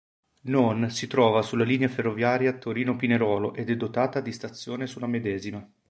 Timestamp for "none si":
0.45-1.05